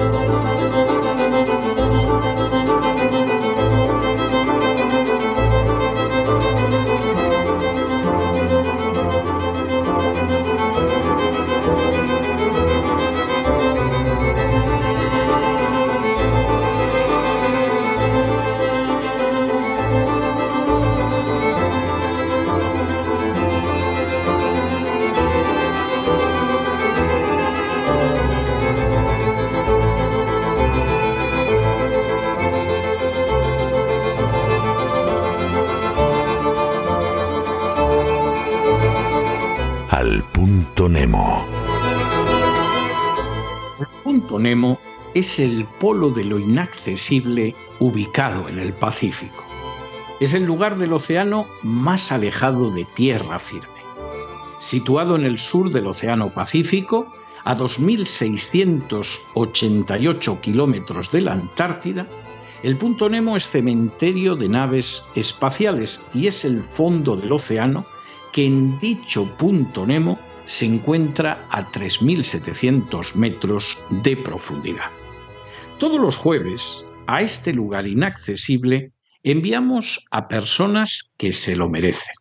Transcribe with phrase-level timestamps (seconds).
[0.00, 0.59] Música
[44.38, 44.78] Nemo
[45.14, 49.44] es el polo de lo inaccesible ubicado en el Pacífico.
[50.20, 53.68] Es el lugar del océano más alejado de tierra firme.
[54.58, 57.10] Situado en el sur del Océano Pacífico,
[57.44, 62.06] a 2.688 kilómetros de la Antártida,
[62.62, 67.86] el punto Nemo es cementerio de naves espaciales y es el fondo del océano
[68.32, 74.90] que en dicho punto Nemo se encuentra a 3.700 metros de profundidad.
[75.78, 82.14] Todos los jueves, a este lugar inaccesible, enviamos a personas que se lo merecen.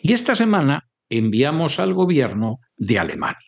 [0.00, 3.38] Y esta semana enviamos al gobierno de Alemania.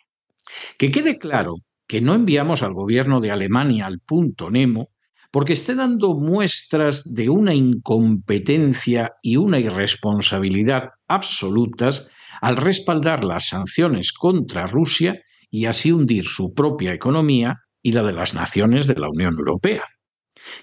[0.79, 1.57] Que quede claro
[1.87, 4.91] que no enviamos al gobierno de Alemania al punto Nemo
[5.35, 12.07] porque esté dando muestras de una incompetencia y una irresponsabilidad absolutas
[12.41, 18.13] al respaldar las sanciones contra Rusia y así hundir su propia economía y la de
[18.13, 19.83] las naciones de la Unión Europea.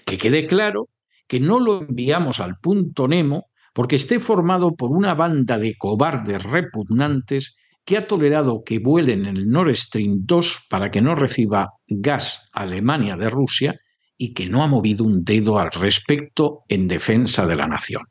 [0.06, 0.88] Que quede claro
[1.28, 6.44] que no lo enviamos al punto Nemo porque esté formado por una banda de cobardes
[6.44, 11.72] repugnantes que ha tolerado que vuelen en el Nord Stream 2 para que no reciba
[11.86, 13.78] gas Alemania de Rusia
[14.16, 18.02] y que no ha movido un dedo al respecto en defensa de la nación.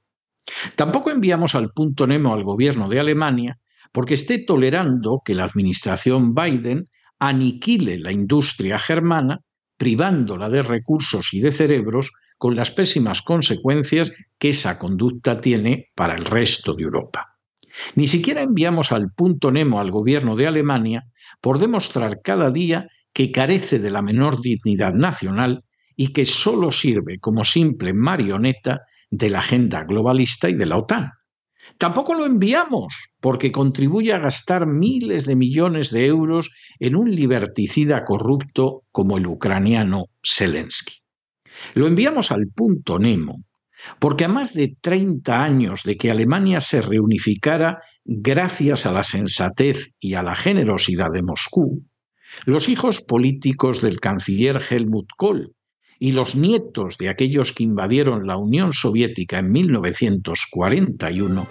[0.76, 3.60] Tampoco enviamos al punto Nemo al gobierno de Alemania
[3.92, 6.90] porque esté tolerando que la administración Biden
[7.20, 9.42] aniquile la industria germana,
[9.78, 16.16] privándola de recursos y de cerebros con las pésimas consecuencias que esa conducta tiene para
[16.16, 17.38] el resto de Europa.
[17.96, 21.04] Ni siquiera enviamos al punto Nemo al gobierno de Alemania
[21.40, 25.64] por demostrar cada día que carece de la menor dignidad nacional
[26.02, 31.12] y que solo sirve como simple marioneta de la agenda globalista y de la OTAN.
[31.78, 38.04] Tampoco lo enviamos porque contribuye a gastar miles de millones de euros en un liberticida
[38.04, 40.96] corrupto como el ucraniano Zelensky.
[41.76, 43.44] Lo enviamos al punto Nemo
[44.00, 49.92] porque a más de 30 años de que Alemania se reunificara gracias a la sensatez
[50.00, 51.86] y a la generosidad de Moscú,
[52.46, 55.54] los hijos políticos del canciller Helmut Kohl
[56.02, 61.48] y los nietos de aquellos que invadieron la Unión Soviética en 1941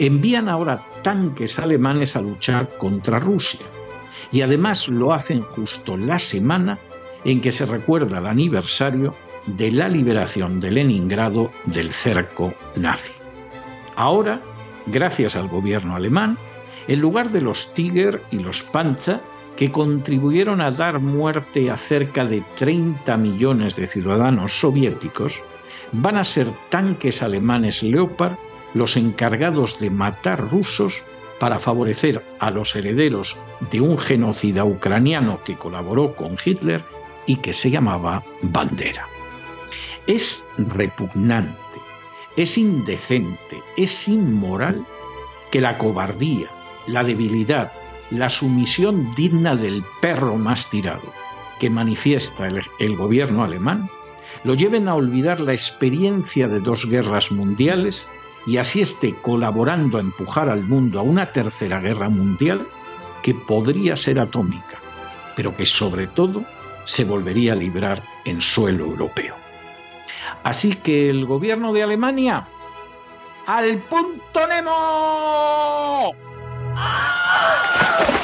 [0.00, 3.64] envían ahora tanques alemanes a luchar contra Rusia.
[4.32, 6.80] Y además lo hacen justo la semana
[7.24, 9.14] en que se recuerda el aniversario
[9.46, 13.12] de la liberación de Leningrado del cerco nazi.
[13.94, 14.42] Ahora,
[14.86, 16.36] gracias al gobierno alemán,
[16.88, 19.20] en lugar de los Tiger y los Panzer,
[19.56, 25.42] que contribuyeron a dar muerte a cerca de 30 millones de ciudadanos soviéticos,
[25.92, 28.36] van a ser tanques alemanes Leopard
[28.74, 31.02] los encargados de matar rusos
[31.38, 33.36] para favorecer a los herederos
[33.70, 36.84] de un genocida ucraniano que colaboró con Hitler
[37.26, 39.06] y que se llamaba Bandera.
[40.06, 41.58] Es repugnante,
[42.36, 44.84] es indecente, es inmoral
[45.50, 46.50] que la cobardía,
[46.86, 47.72] la debilidad
[48.18, 51.12] la sumisión digna del perro más tirado
[51.58, 53.88] que manifiesta el, gobierno alemán
[54.44, 58.06] lo lleven a olvidar la experiencia de dos guerras mundiales
[58.46, 62.66] y así esté colaborando a empujar al mundo a una tercera guerra mundial
[63.22, 64.78] que podría ser atómica,
[65.34, 66.44] pero que sobre todo
[66.84, 69.34] se volvería a librar en suelo europeo.
[70.42, 72.46] Así que el gobierno de Alemania,
[73.46, 76.23] al punto Nemo.
[76.76, 78.23] Ah!